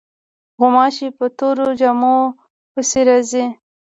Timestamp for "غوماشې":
0.59-1.07